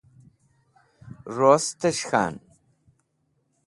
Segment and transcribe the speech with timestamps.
[1.35, 2.35] Rostẽs̃h k̃han.